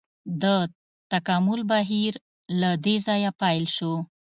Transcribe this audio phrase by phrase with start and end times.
[0.41, 0.43] د
[1.11, 2.13] تکامل بهیر
[2.61, 3.93] له دې ځایه پیل شو.